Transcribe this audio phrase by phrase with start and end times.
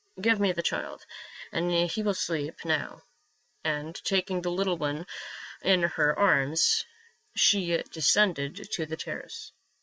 [0.19, 1.05] Give me the child;
[1.53, 3.03] he will sleep now,"
[3.63, 5.05] and taking the little one
[5.61, 6.87] in her arms
[7.35, 9.51] she de scended to the terrace.